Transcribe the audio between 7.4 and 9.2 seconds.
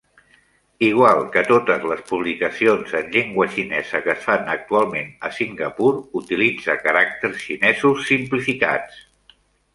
xinesos simplificats.